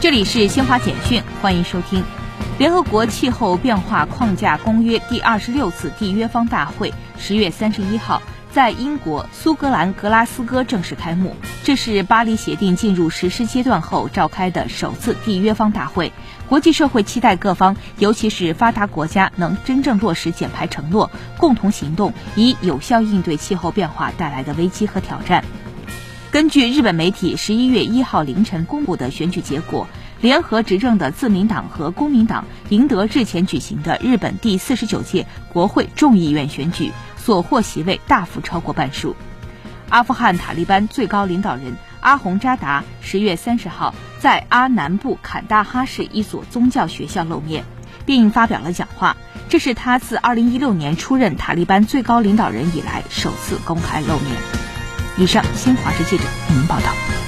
[0.00, 2.02] 这里是新华简讯，欢迎收听。
[2.56, 11.36] 联合国气候变化框架公约第二十六次缔约方大会十月三十一号在英国苏格兰格拉斯哥正式开幕。
[11.64, 16.10] 这是巴黎协定进入实施阶段后召开的首次缔约方大会。
[16.48, 25.44] 国际社会期待各方，尤其是发达国家，能真正落实减排承诺，共同行动，以有效应对气候变化带来的危机和挑战。
[26.30, 29.88] 根据日本媒体十一月一号凌晨公布的选举结果，
[30.20, 39.16] 联合执政的自民党和公民党赢得日前举行的日本第四十九届国会众议院选举，所获席位大幅超过半数。
[39.88, 47.64] 阿富汗塔利班最高领导人阿洪扎达十月三十号在阿南部坎大哈市一所宗教学校露面，
[48.06, 49.16] 并发表了讲话，
[49.48, 54.59] 这是他自二零一六年出任塔利班最高领导人以来首次公开露面。
[55.16, 57.19] 以上，新华社记者为您报道。